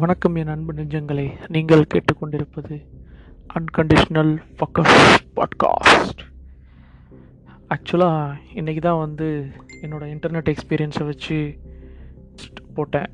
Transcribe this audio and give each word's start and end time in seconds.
வணக்கம் 0.00 0.34
என் 0.34 0.48
அன்பு 0.48 0.72
நெஞ்சங்களை. 0.72 1.32
நீங்கள் 1.48 1.86
கேட்டுக்கொண்டிருப்பது 1.94 2.86
அன்கண்டிஷ்னல் 3.54 4.42
ஃபக்கஸ் 4.56 5.14
பாட்காஸ்ட் 5.36 6.22
ஆக்சுவலாக 7.68 8.34
இன்றைக்கி 8.54 8.80
தான் 8.80 8.98
வந்து 8.98 9.46
என்னோடய 9.82 10.14
இன்டர்நெட் 10.14 10.54
எக்ஸ்பீரியன்ஸை 10.54 11.04
வச்சு 11.04 11.58
போட்டேன். 12.74 13.10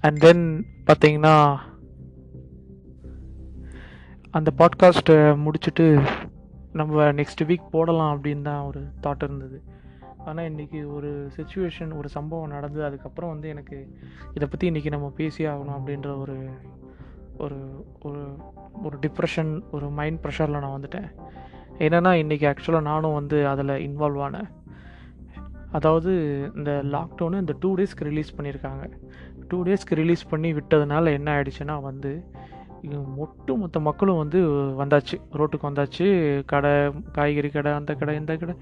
அண்ட் 0.00 0.18
தென் 0.18 0.66
பார்த்தீங்கன்னா 0.86 1.56
அந்த 4.30 4.52
பாட்காஸ்ட்டை 4.58 5.40
முடிச்சுட்டு 5.44 6.02
நம்ம 6.72 7.12
நெக்ஸ்ட் 7.12 7.44
வீக் 7.44 7.70
போடலாம் 7.70 8.22
அப்படின்னு 8.22 8.42
தான் 8.42 8.64
ஒரு 8.64 8.84
தாட் 9.02 9.22
இருந்தது. 9.22 9.62
ஆனால் 10.24 10.48
இன்றைக்கி 10.50 10.92
ஒரு 10.92 11.30
சுச்சுவேஷன் 11.36 11.96
ஒரு 11.96 12.08
சம்பவம் 12.08 12.48
நடந்து 12.48 12.84
அதுக்கப்புறம் 12.84 13.30
வந்து 13.30 13.48
எனக்கு 13.48 13.96
இதை 14.34 14.48
பற்றி 14.48 14.70
இன்றைக்கி 14.70 14.90
நம்ம 14.90 15.12
பேசி 15.16 15.46
ஆகணும் 15.46 15.76
அப்படின்ற 15.78 16.18
ஒரு 16.18 16.36
ஒரு 17.38 17.58
ஒரு 18.00 18.36
ஒரு 18.82 18.98
டிப்ரெஷன் 18.98 19.62
ஒரு 19.70 19.88
மைண்ட் 19.88 20.24
ப்ரெஷரில் 20.24 20.58
நான் 20.58 20.80
வந்துட்டேன். 20.80 21.08
என்னென்னா 21.78 22.12
இன்றைக்கி 22.22 22.46
ஆக்சுவலாக 22.50 22.82
நானும் 22.82 23.12
வந்து 23.12 23.48
அதில் 23.48 23.76
இன்வால்வ் 23.88 24.22
ஆனேன். 24.26 24.48
அதாவது 25.72 26.12
இந்த 26.56 26.70
லாக்டவுனு 26.84 27.38
இந்த 27.38 27.54
டூ 27.60 27.76
டேஸ்க்கு 27.76 28.08
ரிலீஸ் 28.10 28.36
பண்ணியிருக்காங்க. 28.36 28.92
டூ 29.48 29.64
டேஸ்க்கு 29.64 29.98
ரிலீஸ் 30.02 30.28
பண்ணி 30.28 30.52
விட்டதுனால 30.52 31.12
என்ன 31.12 31.42
ஆகிடுச்சுன்னா 31.42 31.82
வந்து 31.82 32.24
ஒட்டு 33.22 33.52
மொத்த 33.56 33.80
மக்களும் 33.80 34.20
வந்து 34.22 34.38
வந்தாச்சு. 34.80 35.16
ரோட்டுக்கு 35.38 35.68
வந்தாச்சு. 35.70 36.06
கடை 36.52 36.72
காய்கறி 37.12 37.50
கடை 37.56 37.72
அந்த 37.72 37.94
கடை 37.94 38.14
இந்த 38.16 38.34
கடை. 38.36 38.54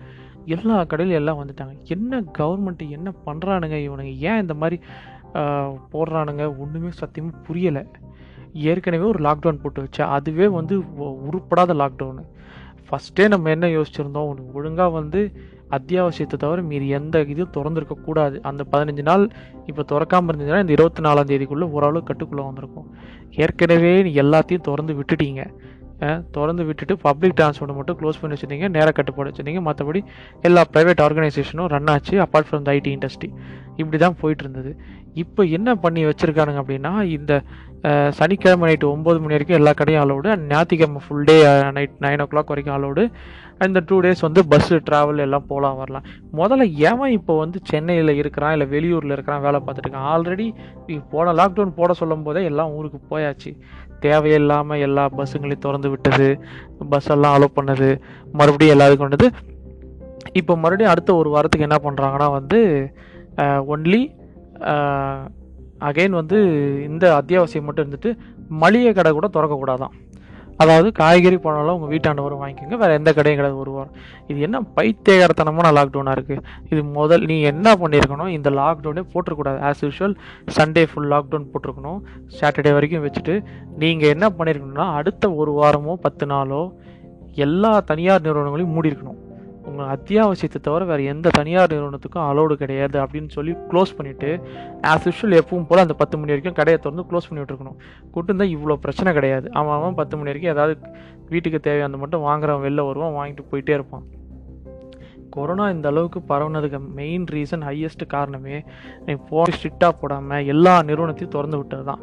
எல்லா 0.56 0.76
கடையிலும் 0.84 1.20
எல்லாம் 1.20 1.40
வந்துட்டாங்க. 1.40 1.74
என்ன 1.94 2.20
கவர்மெண்ட்டு 2.38 2.88
என்ன 2.96 3.08
பண்ணுறானுங்க 3.26 3.76
இவனுங்க? 3.86 4.12
ஏன் 4.28 4.40
இந்த 4.40 4.54
மாதிரி 4.62 4.78
போடுறானுங்க? 5.92 6.44
ஒன்றுமே 6.62 6.90
சத்தியமாக 7.00 7.42
புரியலை. 7.46 7.82
ஏற்கனவே 8.70 9.06
ஒரு 9.12 9.20
லாக்டவுன் 9.26 9.62
போட்டு 9.62 9.80
வச்சு 9.80 10.02
அதுவே 10.16 10.46
வந்து 10.58 10.74
உருப்படாத 11.30 11.74
லாக்டவுனு 11.82 12.24
ஃபஸ்ட்டே 12.86 13.24
நம்ம 13.28 13.50
என்ன 13.50 13.66
யோசிச்சிருந்தோம்? 13.66 14.28
ஒன்று 14.30 14.52
ஒழுங்காக 14.52 14.94
வந்து 14.98 15.20
அத்தியாவசியத்தை 15.76 16.36
தவிர 16.44 16.62
மீறி 16.70 16.88
எந்த 16.98 17.22
இதுவும் 17.32 17.54
திறந்துருக்க 17.56 17.96
கூடாது. 18.08 18.36
அந்த 18.50 18.64
பதினஞ்சு 18.72 19.04
நாள் 19.10 19.24
இப்போ 19.70 19.82
திறக்காமல் 19.92 20.32
இருந்ததுன்னா 20.32 20.60
இந்த 20.64 20.74
இருபத்தி 20.78 21.02
நாலாம் 21.06 21.30
தேதிக்குள்ளே 21.32 21.68
ஓரளவு 21.76 22.08
கட்டுக்குள்ளே 22.10 22.44
வந்திருக்கும். 22.50 22.88
ஏற்கனவே 23.44 23.92
நீ 24.08 24.12
எல்லாத்தையும் 24.24 24.66
திறந்து 24.68 24.94
விட்டுட்டீங்க. 25.00 25.42
திறந்து 26.34 26.64
விட்டுட்டு 26.66 26.94
பப்ளிக் 27.06 27.36
டிரான்ஸ்போர்ட் 27.38 27.78
மட்டும் 27.78 27.96
க்ளோஸ் 28.00 28.18
பண்ணி 28.20 28.34
வச்சுருந்தீங்க 28.34 28.66
நேர 28.74 28.88
கட்டுப்பாடு 28.98 29.30
வச்சுருந்தீங்க. 29.30 29.62
மற்றபடி 29.68 30.00
எல்லா 30.48 30.62
ப்ரைவேட் 30.74 31.00
ஆர்கனைசேஷனும் 31.06 31.70
ரன் 31.74 31.90
ஆச்சு 31.94 32.14
apart 32.24 32.48
from 32.50 32.66
the 32.68 32.74
IT 32.78 32.90
industry 32.96 33.30
இப்படி 33.80 33.98
தான் 34.04 34.16
போயிட்டு 34.20 34.44
இருந்தது. 34.44 34.70
இப்போ 35.24 35.42
என்ன 35.58 35.74
பண்ணி 35.84 36.00
வச்சுருக்கானுங்க 36.06 36.62
அப்படின்னா 36.62 36.92
இந்த 37.16 37.32
சனிக்கிழமை 38.18 38.64
நைட்டு 38.68 38.86
ஒம்பது 38.94 39.18
மணி 39.22 39.34
வரைக்கும் 39.34 39.58
எல்லா 39.58 39.72
கடையும் 39.80 40.02
அலோடு 40.04 40.30
ஞாயிற்றுக்கிழமை 40.52 41.00
full 41.04 41.28
day 41.28 41.36
night 41.76 41.94
nine 42.04 42.22
o'clock 42.32 42.52
வரைக்கும் 42.52 42.76
அலோடு 42.78 43.02
இந்த 43.66 43.80
டூ 43.88 43.96
டேஸ் 44.04 44.24
வந்து 44.26 44.40
பஸ்ஸு 44.50 44.76
ட்ராவல் 44.88 45.22
எல்லாம் 45.24 45.46
போகலாம் 45.50 45.78
வரலாம். 45.80 46.04
முதல்ல 46.40 46.64
ஏன் 46.88 47.14
இப்போ 47.18 47.34
வந்து 47.42 47.58
சென்னையில் 47.70 48.12
இருக்கிறான் 48.20 48.54
இல்லை 48.56 48.66
வெளியூரில் 48.74 49.14
இருக்கிறான் 49.16 49.44
வேலை 49.46 49.58
பார்த்துட்டு 49.60 49.88
இருக்கான்? 49.88 50.08
ஆல்ரெடி 50.14 50.46
போன 51.14 51.32
லாக்டவுன் 51.40 51.76
போட 51.78 51.92
சொல்லும் 52.00 52.24
போதே 52.26 52.42
எல்லாம் 52.50 52.74
ஊருக்கு 52.78 53.00
போயாச்சு. 53.12 53.52
தேவையில்லாமல் 54.04 54.82
எல்லா 54.86 55.04
பஸ்ஸுங்களையும் 55.18 55.64
திறந்து 55.66 55.88
விட்டது 55.94 56.28
பஸ் 56.92 57.10
எல்லாம் 57.16 57.36
அலோவ் 57.38 57.56
பண்ணது 57.58 57.88
மறுபடியும் 58.40 58.74
எல்லாருக்கும் 58.76 59.06
கொண்டது 59.06 59.28
இப்போ 60.40 60.52
மறுபடியும் 60.62 60.92
அடுத்த 60.92 61.10
ஒரு 61.20 61.28
வாரத்துக்கு 61.34 61.68
என்ன 61.68 61.78
பண்ணுறாங்கன்னா 61.86 62.28
வந்து 62.38 62.60
ஒன்லி 63.74 64.00
அகைன் 65.88 66.18
வந்து 66.20 66.38
இந்த 66.88 67.04
அத்தியாவசியம் 67.20 67.66
மட்டும் 67.68 67.84
இருந்துட்டு 67.84 68.10
மளிகை 68.62 68.92
கடை 68.92 69.10
கூட 69.12 69.26
திறக்கக்கூடாதான். 69.34 69.94
அதாவது 70.62 70.88
காய்கறி 70.98 71.36
பழம்லாம் 71.42 71.76
உங்கள் 71.76 71.92
வீட்டாண்ட 71.92 72.20
வரும் 72.24 72.40
வாங்கிக்கோங்க 72.42 72.76
வேறு 72.80 72.96
எந்த 72.98 73.10
கடையும் 73.16 73.38
கிடையாது 73.40 73.60
ஒரு 73.64 73.72
வாரம். 73.74 73.92
இது 74.30 74.38
என்ன 74.46 74.60
பைத்தியகாரத்தனமான 74.76 75.70
லாக்டவுனாக 75.76 76.16
இருக்குது 76.18 76.42
இது 76.72 76.80
முதல் 76.96 77.26
நீ 77.30 77.36
என்ன 77.52 77.76
பண்ணியிருக்கணும்? 77.82 78.32
இந்த 78.38 78.50
லாக்டவுனே 78.60 79.04
போட்டிருக்கூடாது 79.12 79.60
as 79.68 79.84
usual 79.86 80.16
Sunday 80.56 80.84
full 80.90 81.08
lockdown 81.14 81.48
போட்டிருக்கணும். 81.52 82.00
சாட்டர்டே 82.40 82.72
வரைக்கும் 82.78 83.06
வச்சுட்டு 83.06 83.36
நீங்கள் 83.84 84.12
என்ன 84.16 84.28
பண்ணியிருக்கணும்னா 84.38 84.88
அடுத்த 85.00 85.32
ஒரு 85.42 85.54
வாரமோ 85.60 85.94
பத்து 86.06 86.26
நாளோ 86.34 86.62
எல்லா 87.46 87.72
தனியார் 87.92 88.26
நிறுவனங்களையும் 88.26 88.76
மூடி 88.76 88.92
இருக்கணும் 88.92 89.20
உங்கள் 89.68 89.90
அத்தியாவசியத்தை 89.94 90.60
தவிர 90.60 90.84
வேறு 90.84 91.04
எந்த 91.04 91.28
தனியார் 91.38 91.72
நிறுவனத்துக்கும் 91.72 92.26
அலோடு 92.30 92.54
கிடையாது 92.56 92.96
அப்படின்னு 93.04 93.28
சொல்லி 93.28 93.52
க்ளோஸ் 93.70 93.96
பண்ணிவிட்டு 93.98 94.30
ஆஸ் 94.92 95.06
யூஷுவல் 95.08 95.38
எப்பவும் 95.40 95.66
போல் 95.68 95.84
அந்த 95.84 95.94
பத்து 95.94 96.18
மணி 96.18 96.32
வரைக்கும் 96.34 96.58
கடையை 96.60 96.78
திறந்து 96.78 97.08
க்ளோஸ் 97.10 97.28
பண்ணி 97.28 97.42
விட்டுருக்கணும். 97.42 97.78
கூட்டு 98.10 98.30
இருந்தால் 98.32 98.54
இவ்வளோ 98.56 98.74
பிரச்சனை 98.74 99.12
கிடையாது. 99.12 99.46
அவன் 99.52 99.76
அவன் 99.78 99.94
பத்து 99.94 100.16
மணி 100.16 100.30
வரைக்கும் 100.30 100.54
ஏதாவது 100.54 100.74
வீட்டுக்கு 101.28 101.60
தேவையானது 101.60 102.02
மட்டும் 102.04 102.24
வாங்குறவன் 102.28 102.64
வெளில 102.66 102.86
வருவான் 102.86 103.16
வாங்கிட்டு 103.18 103.44
போயிட்டே 103.50 103.74
இருப்பான். 103.74 104.06
கொரோனா 105.30 105.64
இந்த 105.70 105.88
அளவுக்கு 105.88 106.20
பரவுனதுக்கு 106.28 106.78
மெயின் 106.94 107.24
ரீசன் 107.30 107.64
ஹையஸ்ட் 107.68 108.04
காரணமே 108.06 108.56
நீ 109.06 109.14
போ 109.30 109.42
ஸ்ட்ரிக்டாக 109.56 109.92
போடாமல் 110.00 110.46
எல்லா 110.46 110.74
நிறுவனத்தையும் 110.82 111.34
திறந்து 111.36 111.58
விட்டது 111.58 111.84
தான் 111.84 112.02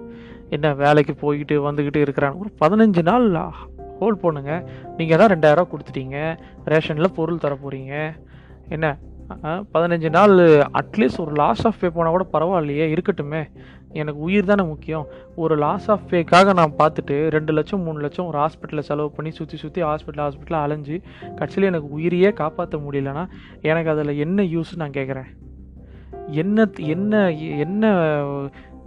என்ன 0.50 0.74
வேலைக்கு 0.74 1.14
போய்கிட்டு 1.22 1.56
வந்துக்கிட்டு 1.68 2.02
இருக்கிறாங்க 2.06 2.38
ஒரு 2.38 2.52
பதினஞ்சு 2.62 3.04
நாள் 3.04 3.26
ஹோல்ட் 4.00 4.24
பண்ணுங்க 4.24 4.54
நீங்கள் 5.00 5.20
தான் 5.22 5.32
ரெண்டாயிரரூவா 5.34 5.72
கொடுத்துட்டீங்க. 5.74 6.18
ரேஷனில் 6.72 7.16
பொருள் 7.20 7.44
தர 7.44 7.54
போகிறீங்க 7.64 7.94
என்ன? 8.76 8.88
பதினஞ்சு 9.74 10.10
நாள் 10.16 10.34
அட்லீஸ்ட் 10.80 11.22
ஒரு 11.24 11.32
லாஸ் 11.40 11.64
ஆஃப் 11.68 11.80
பே 11.82 11.88
போனால் 11.96 12.16
கூட 12.16 12.26
பரவாயில்லையே 12.34 12.86
இருக்கட்டுமே. 12.94 13.42
எனக்கு 14.00 14.20
உயிர் 14.28 14.50
தானே 14.50 14.64
முக்கியம். 14.72 15.06
ஒரு 15.44 15.56
லாஸ் 15.64 15.88
ஆஃப் 15.94 16.04
பேக்காக 16.12 16.54
நான் 16.60 16.76
பார்த்துட்டு 16.82 17.16
ரெண்டு 17.36 17.52
லட்சம் 17.58 17.84
மூணு 17.86 18.00
லட்சம் 18.06 18.28
ஒரு 18.32 18.38
ஹாஸ்பிட்டலில் 18.42 18.88
செலவு 18.90 19.10
பண்ணி 19.18 19.32
சுற்றி 19.38 19.58
சுற்றி 19.64 19.82
ஹாஸ்பிட்டல் 19.90 20.26
ஹாஸ்பிட்டலில் 20.26 20.64
அலைஞ்சு 20.66 20.98
கடைசியில் 21.40 21.70
எனக்கு 21.72 21.90
உயிரையே 21.98 22.32
காப்பாற்ற 22.42 22.78
முடியலன்னா 22.86 23.24
எனக்கு 23.72 23.92
அதில் 23.94 24.22
என்ன 24.26 24.46
யூஸ் 24.56 24.74
நான் 24.84 24.96
கேட்குறேன் 25.00 25.32
என்ன 26.42 26.68
என்ன 26.96 27.32
என்ன 27.66 27.94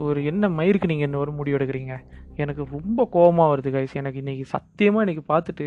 ஒரு 0.07 0.21
என்ன 0.31 0.49
மயிருக்கு 0.59 0.91
நீங்கள் 0.93 1.09
என்ன 1.09 1.19
ஒரு 1.19 1.33
முடிவு 1.33 1.57
எடுக்கிறீங்க? 1.59 1.95
எனக்கு 2.43 2.63
ரொம்ப 2.77 3.01
கோபமாக 3.15 3.49
வருது 3.53 3.71
கைஸ் 3.75 3.95
எனக்கு 4.01 4.19
இன்றைக்கி 4.23 4.45
சத்தியமாக 4.55 5.05
இன்றைக்கி 5.05 5.25
பார்த்துட்டு 5.33 5.67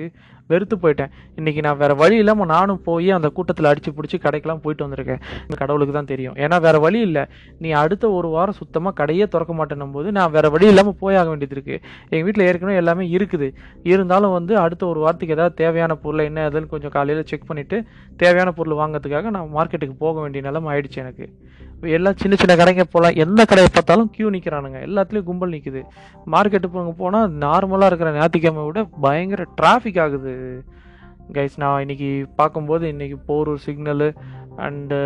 வெறுத்து 0.52 0.76
போயிட்டேன். 0.84 1.12
இன்றைக்கி 1.40 1.62
நான் 1.66 1.80
வேறு 1.82 1.96
வழி 2.02 2.16
இல்லாமல் 2.22 2.50
நானும் 2.54 2.82
போய் 2.88 3.10
அந்த 3.18 3.28
கூட்டத்தில் 3.38 3.70
அடித்து 3.72 3.92
பிடிச்சி 3.98 4.18
கடைக்கெல்லாம் 4.26 4.62
போயிட்டு 4.64 4.86
வந்திருக்கேன். 4.86 5.22
இந்த 5.46 5.56
கடவுளுக்கு 5.62 5.96
தான் 5.98 6.10
தெரியும். 6.14 6.36
ஏன்னா 6.44 6.58
வேறு 6.68 6.80
வழி 6.86 7.00
இல்லை. 7.08 7.24
நீ 7.64 7.72
அடுத்த 7.84 8.06
ஒரு 8.18 8.30
வாரம் 8.36 8.60
சுத்தமாக 8.62 8.96
கடையே 9.02 9.28
திறக்க 9.36 9.54
மாட்டேன்னும் 9.60 9.96
போது 9.98 10.12
நான் 10.20 10.34
வேறு 10.36 10.52
வழி 10.56 10.68
இல்லாமல் 10.74 10.98
போயாக 11.04 11.30
வேண்டியது 11.32 11.56
இருக்குது 11.58 11.80
எங்கள் 12.12 12.26
வீட்டில் 12.28 12.48
ஏற்கனவே 12.50 12.78
எல்லாமே 12.84 13.06
இருக்குது. 13.18 13.50
இருந்தாலும் 13.92 14.36
வந்து 14.38 14.54
அடுத்த 14.66 14.86
ஒரு 14.92 15.00
வாரத்துக்கு 15.06 15.38
ஏதாவது 15.38 15.56
தேவையான 15.64 15.96
பொருளை 16.06 16.26
என்ன 16.32 16.46
ஏதுன்னு 16.50 16.74
கொஞ்சம் 16.76 16.96
காலையில் 16.98 17.30
செக் 17.32 17.50
பண்ணிவிட்டு 17.50 17.80
தேவையான 18.24 18.50
பொருள் 18.60 18.80
வாங்குறதுக்காக 18.82 19.30
நான் 19.38 19.54
மார்க்கெட்டுக்கு 19.58 19.98
போக 20.06 20.16
வேண்டிய 20.24 20.44
நிலைமை 20.50 20.70
ஆயிடுச்சு 20.74 21.02
எனக்கு. 21.06 21.28
எல்லாம் 21.98 22.18
சின்ன 22.22 22.36
சின்ன 22.42 22.54
கடைங்க 22.56 22.84
போகலாம் 22.94 23.18
எந்த 23.24 23.42
கடையை 23.50 23.70
பார்த்தாலும் 23.74 24.10
கியூ 24.16 24.28
நிற்கிறானுங்க 24.30 24.80
எல்லாத்துலேயும் 24.88 25.28
கும்பல் 25.30 25.54
நிற்குது 25.56 25.82
மார்க்கெட்டு 26.34 26.68
போங்க 26.74 26.92
போனால் 27.02 27.32
நார்மலாக 27.44 27.90
இருக்கிற 27.92 28.12
ஞாயிற்றுக்கிழமை 28.18 28.64
விட 28.66 28.82
பயங்கர 29.06 29.46
டிராஃபிக் 29.62 30.00
ஆகுது. 30.06 30.34
கைஸ் 31.38 31.58
நான் 31.64 31.84
இன்றைக்கி 31.86 32.10
பார்க்கும்போது 32.36 32.86
இன்னைக்கு 32.94 33.18
Porur 33.30 33.64
signal 33.66 34.10
and 34.66 35.00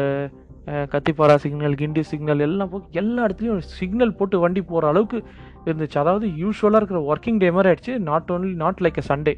Kathipara 0.93 1.35
signal 1.43 1.79
Guindy 1.81 2.01
signal 2.11 2.45
எல்லாம் 2.45 2.69
போ 2.69 2.77
எல்லா 3.01 3.25
இடத்துலையும் 3.25 3.65
சிக்னல் 3.79 4.15
போட்டு 4.19 4.35
வண்டி 4.43 4.61
போகிற 4.61 4.87
அளவுக்கு 4.91 5.17
இருந்துச்சு. 5.65 5.97
அதாவது 6.03 6.27
யூஸ்வலாக 6.43 6.79
இருக்கிற 6.81 7.01
ஒர்க்கிங் 7.11 7.41
டே 7.43 7.51
மாதிரி 7.51 7.69
ஆயிடுச்சு. 7.71 7.93
Not 8.09 8.31
only 8.35 8.53
not 8.63 8.81
like 8.85 8.99
a 9.01 9.05
Sunday 9.11 9.33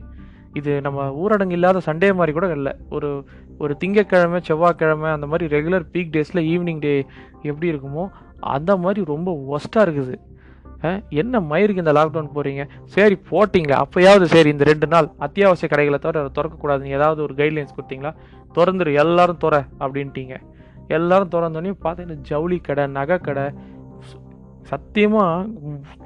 இது 0.60 0.72
நம்ம 0.86 1.10
ஊரடங்கு 1.22 1.58
இல்லாத 1.58 1.82
சண்டே 1.88 2.10
மாதிரி 2.20 2.34
கூட 2.38 2.48
இல்லை. 2.60 2.74
ஒரு 2.96 3.10
ஒரு 3.64 3.74
திங்கக்கிழமை 3.82 4.40
செவ்வாய்க்கிழமை 4.48 5.10
அந்த 5.16 5.28
மாதிரி 5.32 5.48
ரெகுலர் 5.56 5.86
பீக் 5.94 6.14
டேஸில் 6.16 6.48
ஈவினிங் 6.54 6.82
டே 6.86 6.94
எப்படி 7.50 7.68
இருக்குமோ 7.74 8.06
அந்த 8.56 8.72
மாதிரி 8.84 9.02
ரொம்ப 9.14 9.30
ஒஸ்ட்டாக 9.56 9.86
இருக்குது. 9.88 10.16
என்ன 11.22 11.40
மயிருக்கு 11.52 11.84
இந்த 11.84 11.94
லாக்டவுன் 11.98 12.34
போகிறீங்க 12.36 12.64
சரி 12.96 13.16
போட்டிங்க 13.30 13.74
அப்போயாவது 13.84 14.26
சரி 14.34 14.50
இந்த 14.56 14.66
ரெண்டு 14.70 14.88
நாள் 14.94 15.08
அத்தியாவசிய 15.26 15.68
கடைகளை 15.72 16.00
தவிர 16.04 16.22
அதை 16.24 16.32
திறக்கக்கூடாதுன்னு 16.38 16.96
ஏதாவது 16.98 17.20
ஒரு 17.26 17.34
கைட்லைன்ஸ் 17.40 17.76
கொடுத்தீங்களா? 17.78 18.12
திறந்துரு 18.58 18.92
எல்லாரும் 19.04 19.42
துற 19.46 19.56
அப்படின்ட்டீங்க. 19.84 20.36
எல்லாரும் 20.98 21.34
திறந்தோடனே 21.34 21.74
பார்த்தீங்கன்னா 21.86 22.28
ஜவுளி 22.30 22.60
கடை 22.68 22.86
நகை 23.00 23.18
கடை 23.28 23.46
சத்தியமாக 24.70 25.48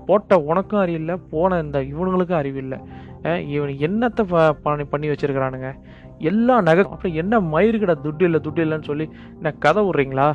போட்ட 0.08 0.38
உனக்கும் 0.50 0.82
அறிவில்லை 0.82 1.16
போன 1.34 1.60
இந்த 1.66 1.78
இவனுங்களுக்கும் 1.94 2.42
அறிவில்லை. 2.42 2.80
இவன் 3.24 3.70
என்னத்தை 3.70 4.24
ப- 4.24 4.54
பண்ணி 4.54 4.84
பண்ணி 4.84 5.10
வச்சிருக்கிறானுங்க? 5.10 5.74
எல்லா 6.18 6.62
நகை 6.62 6.84
அப்புறம் 6.84 7.14
என்ன 7.14 7.40
மயிறு 7.40 7.80
கடை 7.80 7.96
துட்டு 8.04 8.22
இல்லை 8.22 8.40
துட்டு 8.44 8.58
இல்லைன்னு 8.58 8.84
சொல்லி 8.84 9.10
என்ன 9.34 9.52
கதை 9.52 9.84
விட்றீங்களா? 9.84 10.34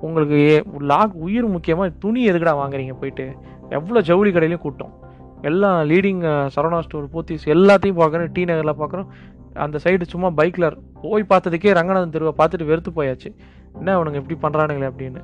உங்களுக்கு 0.00 0.34
ஏ- 0.34 0.64
லாக் 0.78 1.14
உயிர் 1.14 1.46
முக்கியமாக 1.46 1.92
துணி 1.98 2.28
எதுக்கடா 2.28 2.56
வாங்குறீங்க 2.56 2.92
போயிட்டு? 2.92 3.34
எவ்வளோ 3.68 4.00
ஜவுளி 4.00 4.30
கடையிலையும் 4.30 4.58
கூட்டம். 4.58 4.92
எல்லா 5.42 5.80
லீடிங் 5.80 6.48
சரவணா 6.56 6.80
ஸ்டோர் 6.80 7.08
போத்திஸ் 7.12 7.46
எல்லாத்தையும் 7.46 7.98
பார்க்குறேன் 7.98 8.28
டி 8.32 8.44
நகரில் 8.44 8.80
பார்க்குறோம் 8.80 9.06
அந்த 9.54 9.78
சைடு 9.84 10.02
சும்மா 10.02 10.30
பைக்கில் 10.30 10.78
போய் 11.02 11.24
பார்த்ததுக்கே 11.28 11.72
ரங்கநாதன் 11.72 12.10
தெருவை 12.10 12.32
பார்த்துட்டு 12.38 12.64
வெறுத்து 12.64 12.90
போயாச்சு. 12.90 13.34
என்ன 13.74 14.02
அவனுங்க 14.02 14.22
இப்படி 14.22 14.56
பண்ணுறானுங்களே 14.56 14.90
அப்படின்னு. 14.90 15.22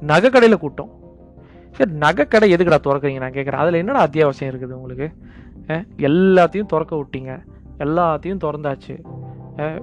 நகை 0.00 0.30
கடையில் 0.30 0.58
கூட்டம். 0.58 0.90
சரி 1.70 1.90
நகை 1.92 2.26
கடை 2.26 2.54
எதுக்கடா 2.54 2.76
திறக்கிறீங்க? 2.84 3.18
நான் 3.18 3.30
கேட்குறேன் 3.30 3.62
அதில் 3.62 3.74
என்னடா 3.74 4.06
அத்தியாவசியம் 4.06 4.50
இருக்குது 4.50 4.72
உங்களுக்கு? 4.72 5.10
எல்லாத்தையும் 6.08 6.70
திறக்க 6.72 6.94
விட்டீங்க. 7.00 7.32
எல்லாத்தையும் 7.84 8.42
திறந்தாச்சு. 8.44 8.96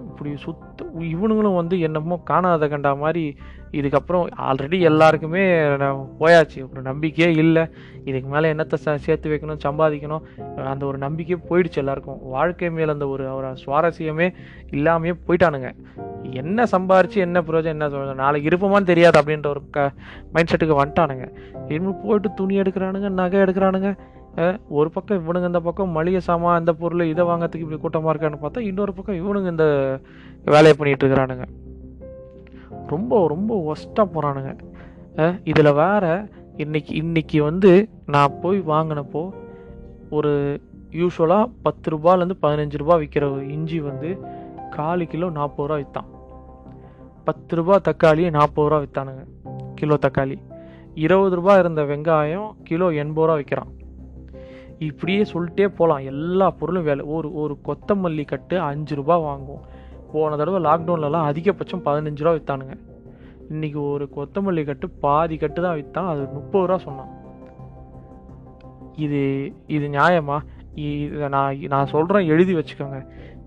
இப்படி 0.07 0.31
சுத்த 0.43 0.85
இவனுங்களும் 1.15 1.57
வந்து 1.59 1.75
என்னமோ 1.87 2.15
காணாத 2.29 2.67
கண்டா 2.71 2.91
மாதிரி 3.01 3.23
இதுக்கப்புறம் 3.79 4.25
ஆல்ரெடி 4.47 4.77
எல்லாருக்குமே 4.89 5.43
நான் 5.81 5.99
போயாச்சு. 6.19 6.59
ஒரு 6.71 6.81
நம்பிக்கையே 6.87 7.29
இல்லை. 7.43 7.63
இதுக்கு 8.09 8.29
மேலே 8.33 8.47
என்னத்தை 8.53 8.77
சேர்த்து 9.05 9.31
வைக்கணும் 9.33 9.61
சம்பாதிக்கணும் 9.65 10.23
அந்த 10.71 10.83
ஒரு 10.89 10.97
நம்பிக்கையே 11.05 11.39
போயிடுச்சு 11.49 11.81
எல்லாருக்கும். 11.83 12.19
வாழ்க்கை 12.35 12.69
மேலே 12.77 12.89
அந்த 12.95 13.07
ஒரு 13.13 13.25
ஒரு 13.35 13.51
சுவாரஸ்யமே 13.63 14.27
இல்லாமையே 14.77 15.13
போயிட்டானுங்க. 15.27 15.71
என்ன 16.41 16.65
சம்பாரிச்சு 16.73 17.17
என்ன 17.27 17.41
பிரயோஜனம் 17.47 17.77
என்ன 17.77 17.89
சொல்றது? 17.93 18.21
நாளைக்கு 18.23 18.49
இருப்போமான்னு 18.51 18.91
தெரியாது 18.91 19.17
அப்படின்ற 19.21 19.47
ஒரு 19.47 19.63
க 19.77 19.91
மைண்ட் 20.33 20.51
செட்டுக்கு 20.53 20.81
வந்துட்டானுங்க. 20.81 21.27
இன்னும் 21.77 22.01
போயிட்டு 22.03 22.31
துணி 22.41 22.55
எடுக்கிறானுங்க 22.63 23.09
நகை 23.21 23.39
எடுக்கிறானுங்க. 23.45 23.91
ஒரு 24.69 24.91
பக்கம் 24.91 25.27
இவனுங்க 25.27 25.45
இந்த 25.45 25.59
பக்கம் 25.59 25.89
மளிகை 25.89 26.19
சாமான் 26.19 26.59
இந்த 26.59 26.73
பொருள் 26.73 27.05
இதை 27.05 27.25
வாங்கிறதுக்கு 27.25 27.55
இப்படி 27.55 27.77
கூட்டமாக 27.77 28.11
இருக்கான்னு 28.13 28.33
பார்த்தா 28.33 28.59
இன்னொரு 28.59 28.93
பக்கம் 28.93 29.15
இவனுங்க 29.15 29.49
இந்த 29.49 29.99
வேலையை 30.45 30.73
பண்ணிட்டு 30.73 31.07
இருக்கிறானுங்க. 31.07 31.43
ரொம்ப 32.87 33.27
ரொம்ப 33.27 33.73
ஒஸ்ட்டாக 33.73 34.09
போகிறானுங்க 34.13 34.57
இதில் 35.43 35.73
வேற 35.73 36.27
இன்னைக்கு 36.57 36.95
இன்னைக்கு 36.95 37.43
வந்து 37.43 37.89
நான் 38.05 38.39
போய் 38.41 38.59
வாங்கினப்போ 38.59 39.29
ஒரு 40.09 40.61
யூஸ்வலாக 40.91 41.51
பத்து 41.61 41.97
ரூபாலேருந்து 41.97 42.31
பதினஞ்சு 42.41 42.77
ரூபா 42.77 42.97
விற்கிற 42.97 43.49
இஞ்சி 43.49 43.79
வந்து 43.79 44.17
காலு 44.69 45.07
கிலோ 45.07 45.29
நாற்பது 45.29 45.69
ரூபா 45.69 45.79
விற்றான் 45.79 46.09
பத்து 47.23 47.55
ரூபா 47.55 47.77
தக்காளியை 47.77 48.29
நாற்பது 48.29 48.69
ரூபா 48.69 48.81
விற்றானுங்க 48.81 49.25
கிலோ 49.75 49.97
தக்காளி. 50.01 50.35
இருபது 50.95 51.35
ரூபா 51.35 51.57
இருந்த 51.57 51.83
வெங்காயம் 51.83 52.51
கிலோ 52.63 52.89
எண்பது 52.89 53.27
ரூபா 53.27 53.39
விற்கிறான் 53.39 53.79
இப்படியே 54.87 55.21
சொல்லிட்டே 55.31 55.65
போகலாம் 55.67 56.05
எல்லா 56.11 56.47
பொருளும் 56.59 56.87
வேலை. 56.89 57.03
ஒரு 57.15 57.29
ஒரு 57.41 57.53
கொத்தமல்லி 57.65 58.23
கட்டு 58.25 58.55
அஞ்சு 58.59 58.95
ரூபா 58.95 59.15
வாங்குவோம். 59.19 59.65
போன 60.13 60.35
தடவை 60.35 60.59
லாக்டவுன்லலாம் 60.63 61.27
அதிகபட்சம் 61.31 61.83
பதினஞ்சு 61.85 62.23
ரூபா 62.23 62.33
விற்றானுங்க 62.37 62.75
இன்னைக்கு 63.49 63.79
ஒரு 63.91 64.05
கொத்தமல்லி 64.15 64.63
கட்டு 64.65 64.89
பாதி 64.89 65.37
கட்டு 65.37 65.61
தான் 65.61 65.77
விற்றான் 65.79 66.11
அது 66.13 66.21
முப்பது 66.37 66.65
ரூபா 66.65 66.77
சொன்னான். 66.77 67.11
இது 68.95 69.21
இது 69.67 69.87
நியாயமா? 69.87 70.37
இதை 70.75 71.27
நான் 71.29 71.59
நான் 71.73 71.91
சொல்கிறேன் 71.93 72.27
எழுதி 72.27 72.53
வச்சுக்கோங்க. 72.55 72.99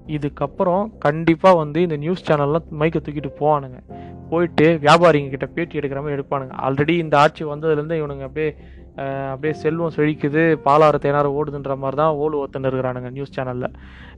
இதுக்கப்புறம் 0.07 0.83
கண்டிப்பாக 0.99 1.57
வந்து 1.57 1.79
இந்த 1.83 1.97
நியூஸ் 1.97 2.25
சேனல்லாம் 2.31 2.67
மைக்கை 2.81 3.01
தூக்கிட்டு 3.03 3.31
போவானுங்க. 3.41 3.79
போயிட்டு 4.31 4.67
வியாபாரிங்க 4.83 5.29
கிட்ட 5.29 5.47
பேட்டி 5.47 5.79
எடுக்கிற 5.79 6.01
மாதிரி 6.03 6.17
எடுப்பானுங்க. 6.17 6.55
ஆல்ரெடி 6.67 6.95
இந்த 7.05 7.19
ஆட்சி 7.19 7.45
வந்ததுலேருந்து 7.45 7.97
இவனுங்க 8.01 8.27
அப்படியே 8.29 8.51
அப்படியே 9.31 9.55
செல்வம் 9.63 9.95
செழிக்குது 9.97 10.43
பாலாறு 10.67 10.99
தேனாறு 11.05 11.31
ஓடுதுன்ற 11.39 11.75
மாதிரி 11.83 11.97
தான் 12.01 12.17
ஓடு 12.23 12.35
ஒருத்தன் 12.41 12.69
இருக்கிறானுங்க 12.71 13.11
நியூஸ் 13.17 13.35
சேனலில் 13.37 13.69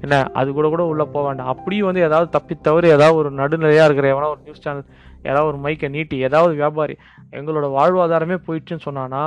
என்ன 0.01 0.17
அது 0.41 0.49
கூட 0.53 0.67
கூட 0.75 0.83
உள்ளே 0.93 1.05
போக 1.15 1.23
வேண்டாம். 1.27 1.51
அப்படியும் 1.55 1.89
வந்து 1.89 2.03
ஏதாவது 2.09 2.29
தப்பி 2.37 2.55
தவறு 2.69 2.89
ஏதாவது 2.97 3.19
ஒரு 3.21 3.31
நடுநிலையாக 3.41 3.87
இருக்கிற 3.89 4.09
எவனா 4.15 4.29
ஒரு 4.35 4.43
நியூஸ் 4.47 4.65
சேனல் 4.67 4.87
ஏதாவது 5.23 5.49
ஒரு 5.51 5.59
மைக்கை 5.65 5.89
நீட்டி 5.97 6.17
ஏதாவது 6.29 6.55
வியாபாரி 6.55 6.97
எங்களோட 7.39 7.69
வாழ்வாதாரமே 7.79 8.39
போயிடுச்சுன்னு 8.47 8.87
சொன்னான்னா 8.89 9.23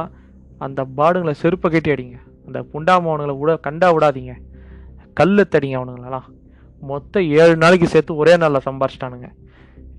அந்த 0.65 0.81
பாடுங்களை 0.97 1.33
செருப்பை 1.41 1.67
கட்டி 1.71 1.91
அடிங்க. 1.93 2.17
அந்த 2.47 2.59
புண்டாமவனுங்களை 2.71 3.35
விட 3.39 3.51
கண்டா 3.67 3.87
விடாதீங்க. 3.95 4.33
கல்லு 5.19 5.43
தடிங்க 5.53 5.75
அவனுங்களெல்லாம். 5.79 6.27
மொத்தம் 6.91 7.27
ஏழு 7.41 7.55
நாளைக்கு 7.63 7.87
சேர்த்து 7.93 8.21
ஒரே 8.21 8.33
நாளில் 8.37 8.67
சம்பாரிச்சிட்டானுங்க. 8.67 9.29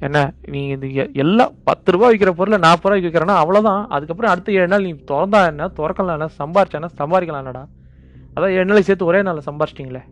என்ன 0.06 0.18
நீங்கள் 0.52 0.78
இது 0.78 0.88
எல்லாம் 1.22 1.52
பத்து 1.68 1.92
ரூபா 1.94 2.06
விற்கிற 2.12 2.30
பொருளை 2.38 2.58
நாற்பது 2.66 2.88
ரூபாய்க்கு 2.88 3.08
விற்கிறேன்னா 3.08 3.36
அவ்வளோதான் 3.42 3.82
அதுக்கப்புறம் 3.96 4.32
அடுத்த 4.32 4.58
ஏழு 4.58 4.70
நாள் 4.72 4.86
நீ 4.88 4.92
திறந்தா 5.10 5.40
என்ன 5.50 5.68
திறக்கலாம் 5.78 6.16
என்ன 6.18 6.28
சம்பாரிச்சானா 6.40 6.90
சம்பாதிக்கலாம் 7.00 7.42
என்னடா 7.44 7.64
அதான் 8.34 8.54
ஏழு 8.56 8.68
நாளைக்கு 8.70 8.88
சேர்த்து 8.88 9.08
ஒரே 9.10 9.20
நாளில் 9.28 9.48
சம்பாரிச்சிட்டிங்களே. 9.48 10.02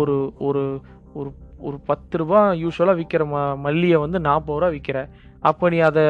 ஒரு 0.00 0.16
ஒரு 0.48 0.62
ஒரு 1.20 1.30
ஒரு 1.68 1.76
பத்து 1.88 2.18
ரூபா 2.20 2.40
யூஸ்வலாக 2.62 2.98
விற்கிற 2.98 3.24
ம 3.32 3.40
மல்லியை 3.64 3.98
வந்து 4.04 4.18
நாற்பது 4.26 4.58
ரூபா 4.58 4.70
விற்கிற 4.74 4.98
அப்போ 5.48 5.64
நீ 5.72 5.78
அதை 5.88 6.02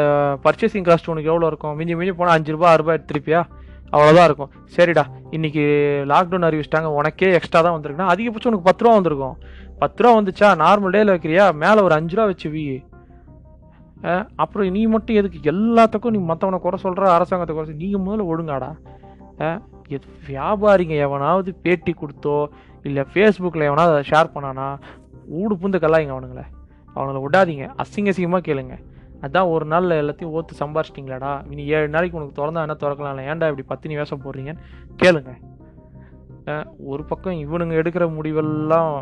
பர்ச்சேசிங் 0.45 0.87
காஸ்ட் 0.89 1.11
உனக்கு 1.13 1.31
எவ்வளோ 1.33 1.49
இருக்கும்? 1.51 1.75
மிஞ்சி 1.79 1.95
மிஞ்சி 1.99 2.15
போனால் 2.21 2.37
அஞ்சு 2.37 2.53
ரூபா 2.55 2.69
ஆறு 2.73 2.85
எடுத்துருப்பியா? 2.97 3.41
அவ்வளோதான் 3.95 4.27
இருக்கும். 4.29 4.51
சரிடா 4.77 5.05
இன்னைக்கு 5.37 5.63
லாக்டவுன் 6.11 6.47
அறிவிச்சிட்டாங்க. 6.49 6.91
உனக்கே 6.99 7.31
எக்ஸ்ட்ரா 7.39 7.61
தான் 7.67 7.77
வந்திருக்குன்னா 7.77 8.11
அதிகபட்சம் 8.15 8.51
உனக்கு 8.51 8.69
பத்து 8.69 8.85
ரூபா 8.85 8.95
வந்திருக்கும். 8.99 9.37
பத்து 9.81 10.03
ரூபா 10.03 10.13
வந்துச்சா? 10.19 10.49
நார்மல் 10.63 10.95
டேல 10.97 11.13
வைக்கிறியா? 11.15 11.45
மேலே 11.63 11.81
ஒரு 11.87 11.95
அஞ்சு 11.99 12.17
ரூபா 12.17 12.29
வச்சு 12.31 12.49
வி. 12.55 12.65
அப்புறம் 14.43 14.69
நீ 14.77 14.83
மட்டும் 14.95 15.19
எதுக்கு? 15.21 15.39
எல்லாத்துக்கும் 15.53 16.15
நீ 16.17 16.21
மற்றவனை 16.33 16.59
குறை 16.65 16.79
சொல்கிற 16.85 17.09
அரசாங்கத்தை 17.17 17.55
குறை 17.57 17.75
நீங்கள் 17.83 18.05
முதல்ல 18.07 18.31
ஒழுங்காடா 18.33 18.71
எது 19.97 20.07
வியாபாரிங்க 20.29 20.95
எவனாவது 21.07 21.51
பேட்டி 21.65 21.93
கொடுத்தோ 22.01 22.37
இல்லை 22.89 23.03
ஃபேஸ்புக்கில் 23.13 23.69
எவனாவது 23.69 23.95
அதை 23.95 24.05
ஷேர் 24.11 24.33
பண்ணானா 24.35 24.67
ஊடு 25.39 25.55
புந்து 25.63 25.79
கல்லாயிங்க 25.83 26.15
அவனுங்கள. 26.17 26.43
அவனுங்களை 26.95 27.21
விடாதீங்க. 27.25 27.65
அசிங்க 27.83 28.13
அசிங்கமாக 28.13 28.45
கேளுங்க. 28.49 28.77
அதான் 29.27 29.51
ஒரு 29.55 29.65
நாளில் 29.73 29.99
எல்லாத்தையும் 30.03 30.35
ஓத்து 30.39 30.61
சம்பாரிச்சிட்டிங்களாடா. 30.63 31.33
இனி 31.53 31.63
ஏழு 31.77 31.89
நாளைக்கு 31.95 32.19
உனக்கு 32.19 32.39
திறந்தா 32.39 32.65
என்ன 32.67 32.77
திறக்கலாம்? 32.83 33.21
ஏன்டா 33.31 33.49
இப்படி 33.53 33.67
பத்தினி 33.73 33.97
வேஷம் 34.01 34.23
போடுறீங்கன்னு 34.25 34.63
கேளுங்க. 35.03 35.33
ஒரு 36.93 37.03
பக்கம் 37.11 37.41
இவனுங்க 37.45 37.75
எடுக்கிற 37.81 38.07
முடிவெல்லாம் 38.17 38.93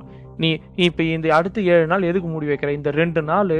நீ 0.42 0.50
நீ 0.76 0.82
இப்போ 0.90 1.02
இந்த 1.16 1.28
அடுத்த 1.36 1.60
ஏழு 1.74 1.86
நாள் 1.92 2.08
எதுக்கு 2.10 2.28
முடி 2.28 2.48
வைக்கிற? 2.50 2.72
இந்த 2.78 2.90
ரெண்டு 3.00 3.22
நாள் 3.30 3.54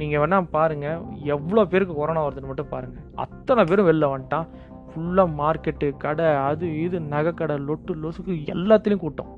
நீங்கள் 0.00 0.20
வேணால் 0.22 0.50
பாருங்கள் 0.56 1.00
எவ்வளோ 1.34 1.64
பேருக்கு 1.72 1.94
கொரோனா 1.94 2.20
வருதுன்னு 2.26 2.50
மட்டும் 2.50 2.72
பாருங்கள் 2.74 3.06
அத்தனை 3.24 3.64
பேரும் 3.70 3.88
வெளில 3.90 4.08
வந்துட்டான். 4.12 4.46
ஃபுல்லாக 4.90 5.30
மார்க்கெட்டு 5.40 5.88
கடை 6.04 6.28
அது 6.48 6.66
இது 6.84 6.98
நகைக்கடை 7.12 7.56
லொட்டு 7.68 7.94
லொசுக்கு 8.04 8.34
எல்லாத்துலேயும் 8.54 9.04
கூட்டம். 9.04 9.32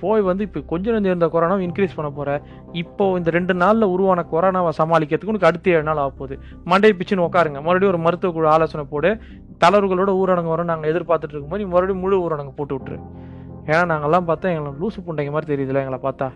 போய் 0.00 0.22
வந்து 0.28 0.42
இப்போ 0.46 0.60
கொஞ்சம் 0.70 0.94
கொஞ்சம் 0.94 1.12
இருந்த 1.12 1.26
கொரோனாவை 1.32 1.62
இன்க்ரீஸ் 1.66 1.96
பண்ண 1.96 2.08
போகிற 2.10 2.34
இப்போ 2.82 3.04
இந்த 3.18 3.30
ரெண்டு 3.36 3.54
நாளில் 3.62 3.92
உருவான 3.94 4.20
கொரோனாவை 4.32 4.70
சமாளிக்கிறதுக்கு 4.78 5.32
உனக்கு 5.32 5.48
அடுத்த 5.48 5.74
ஏழு 5.74 5.84
நாள் 5.88 6.00
ஆக 6.04 6.12
போகுது. 6.20 6.36
மண்டை 6.70 6.90
பிச்சுன்னு 7.00 7.26
உட்காருங்க 7.26 7.60
மறுபடியும் 7.66 7.92
ஒரு 7.94 8.00
மருத்துவ 8.06 8.32
குழு 8.36 8.48
ஆலோசனை 8.54 8.84
போடு. 8.94 9.10
தளர்வுகளோட 9.64 10.10
ஊரடங்கு 10.20 10.54
வரும் 10.54 10.70
நாங்கள் 10.70 10.90
எதிர்பார்த்துட்டு 10.92 11.34
இருக்கும்போது 11.34 11.62
நீ 11.62 11.68
மறுபடியும் 11.72 12.02
முழு 12.04 12.22
ஊரடங்கு 12.26 12.54
போட்டு 12.58 12.76
விட்டுரு. 12.76 12.98
ஏன்னா 13.70 13.82
நாங்கள்லாம் 13.90 14.28
பார்த்தா 14.30 14.52
எங்களை 14.52 14.70
லூசு 14.82 15.00
புண்டைங்க 15.06 15.32
மாதிரி 15.34 15.48
தெரியுதுல 15.52 15.82
எங்களை 15.84 16.00
பார்த்தா. 16.06 16.28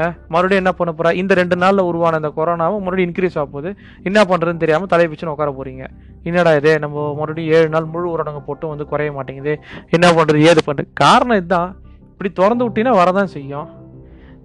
ஆ 0.00 0.04
மறுபடியும் 0.32 0.62
என்ன 0.62 0.72
பண்ண 0.78 0.90
போகிறா 0.96 1.10
இந்த 1.20 1.32
ரெண்டு 1.38 1.56
நாளில் 1.62 1.86
உருவான 1.88 2.18
இந்த 2.20 2.28
கொரோனாவும் 2.36 2.82
மறுபடியும் 2.84 3.08
இன்க்ரீஸ் 3.10 3.38
ஆக 3.38 3.46
போகுது. 3.54 3.70
என்ன 4.08 4.18
பண்ணுறதுன்னு 4.30 4.62
தெரியாமல் 4.64 4.90
தலையை 4.92 5.08
பிச்சுன்னு 5.12 5.32
உட்கார 5.34 5.50
போகிறீங்க 5.56 5.84
என்னடா 6.28 6.52
இது? 6.58 6.72
நம்ம 6.84 7.06
மறுபடியும் 7.20 7.52
ஏழு 7.56 7.68
நாள் 7.74 7.88
முழு 7.94 8.06
ஊரடங்கு 8.12 8.42
போட்டு 8.48 8.72
வந்து 8.72 8.86
குறைய 8.92 9.12
மாட்டேங்குது. 9.16 9.54
என்ன 9.96 10.06
பண்ணுறது 10.18 10.44
ஏது 10.50 10.62
பண்ணுறது 10.68 10.90
காரணம் 11.02 11.40
இதுதான். 11.40 11.70
இப்படி 12.12 12.30
திறந்து 12.40 12.64
விட்டீங்கன்னா 12.66 12.94
வரதான் 13.00 13.32
செய்யும். 13.36 13.68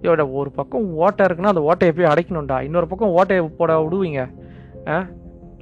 இதோட 0.00 0.24
ஒரு 0.40 0.50
பக்கம் 0.58 0.88
ஓட்டை 1.04 1.22
இருக்குன்னா 1.26 1.52
அந்த 1.54 1.62
ஓட்டையை 1.70 1.92
போய் 1.98 2.10
அடைக்கணும்டா. 2.12 2.58
இன்னொரு 2.68 2.88
பக்கம் 2.92 3.14
ஓட்டையை 3.18 3.44
போட 3.60 3.78
விடுவீங்க. 3.84 4.22
ஆ 4.94 4.96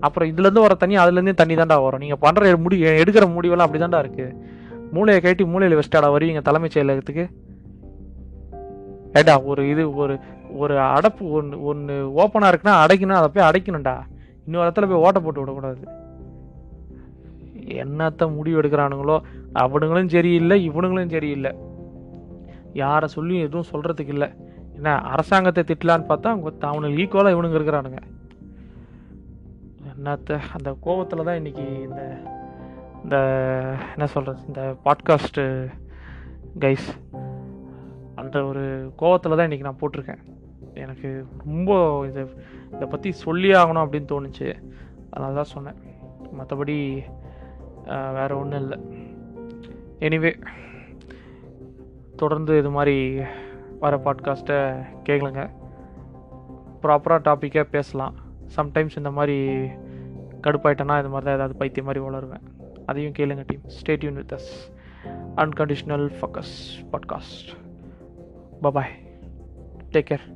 அப்புறம் 0.01 0.29
இதுலேருந்து 0.31 0.65
வர 0.67 0.75
தண்ணி 0.75 0.97
அதுலேருந்தே 1.03 1.35
தண்ணி 1.41 1.55
தாண்டா 1.55 1.77
வரும். 1.85 2.03
நீங்கள் 2.05 2.23
பண்ணுற 2.25 2.57
முடி 2.65 2.77
எடுக்கிற 3.03 3.27
முடிவெல்லாம் 3.37 3.67
அப்படி 3.67 3.83
தாண்டா 3.85 4.01
இருக்குது 4.05 4.37
மூளையை 4.95 5.21
கட்டி 5.23 5.45
மூளையில் 5.53 5.79
வச்சுட்டாடா 5.79 6.09
வருவீங்க 6.15 6.43
தலைமைச் 6.49 6.75
செயலகத்துக்கு. 6.77 7.25
ஏடா 9.19 9.35
ஒரு 9.51 9.63
இது 9.73 9.83
ஒரு 10.03 10.15
ஒரு 10.63 10.75
அடப்பு 10.97 11.25
ஒன்று 11.39 11.57
ஒன்று 11.71 11.95
ஓப்பனாக 12.23 12.51
இருக்குன்னா 12.53 12.75
அடைக்கணும் 12.85 13.21
அதை 13.21 13.29
போய் 13.35 13.49
அடைக்கணும்டா. 13.49 13.95
இன்னொரு 14.47 14.67
இடத்துல 14.69 14.89
போய் 14.91 15.05
ஓட்டை 15.07 15.21
போட்டு 15.23 15.43
விடக்கூடாது. 15.43 15.83
என்னத்த 17.83 18.27
முடிவு 18.37 18.61
எடுக்கிறானுங்களோ 18.61 19.17
அவனுங்களும் 19.63 20.11
சரியில்லை 20.15 20.57
இவனுங்களும் 20.71 21.15
சரியில்லை. 21.17 21.53
யாரை 22.83 23.09
சொல்லி 23.09 23.37
எதுவும் 23.47 23.71
சொல்கிறதுக்கு 23.73 24.15
இல்லை. 24.17 24.29
என்ன 24.77 24.95
அரசாங்கத்தை 25.13 25.65
திட்டலான்னு 25.71 26.09
பார்த்தா 26.11 26.31
அவங்க 26.35 26.53
அவனுக்கு 26.71 27.01
ஈக்குவலாக 27.03 27.35
இவனுங்க 27.37 27.59
இருக்கிறானுங்க. 27.61 28.01
என்னத்த 30.05 30.39
அந்த 30.57 30.71
கோபத்தில் 30.85 31.27
தான் 31.27 31.39
இன்னைக்கு 31.41 31.63
இந்த 31.83 32.01
இந்த 33.05 33.17
என்ன 33.93 34.07
சொல்கிறது 34.15 34.41
இந்த 34.47 34.63
பாட்காஸ்ட்டு 34.85 35.43
கைஸ் 36.65 36.89
அந்த 38.21 38.37
ஒரு 38.49 38.65
கோவத்தில் 39.01 39.37
தான் 39.39 39.47
இன்றைக்கி 39.49 39.67
நான் 39.67 39.79
போட்டிருக்கேன். 39.83 40.21
எனக்கு 40.85 41.09
ரொம்ப 41.45 41.71
இது 42.09 42.23
இதை 42.75 42.87
பற்றி 42.95 43.11
சொல்லி 43.23 43.51
ஆகணும் 43.61 43.85
அப்படின்னு 43.85 44.11
தோணுச்சு. 44.13 44.49
அதனால 45.11 45.33
தான் 45.41 45.53
சொன்னேன். 45.55 45.79
மற்றபடி 46.39 46.77
வேறு 48.19 48.37
ஒன்றும் 48.41 48.63
இல்லை. 48.65 48.79
எனிவே 50.09 50.33
தொடர்ந்து 52.23 52.59
இது 52.63 52.73
மாதிரி 52.79 52.99
வர 53.85 54.01
பாட்காஸ்ட்டை 54.09 54.59
கேட்கலங்க 55.09 55.45
ப்ராப்பராக 56.85 57.27
டாப்பிக்காக 57.31 57.75
பேசலாம். 57.79 58.15
சம்டைம்ஸ் 58.59 59.01
இந்த 59.03 59.13
மாதிரி 59.21 59.39
கடுப்பாயிட்டேன்னா 60.45 60.99
இது 60.99 61.09
மாதிரி 61.09 61.25
தான் 61.25 61.35
ஏதாவது 61.35 61.55
பைத்தியம் 61.55 61.87
மாதிரி 61.87 62.05
வளருவேன். 62.05 62.43
அதையும் 62.87 63.13
கேளுங்க 63.13 63.45
team 63.47 63.63
stay tuned 63.67 64.13
with 64.13 64.33
us 64.33 64.51
unconditional 65.37 66.07
focus 66.21 66.55
podcast 66.93 67.51
bye bye 68.63 68.93
take 69.93 70.07
care 70.11 70.27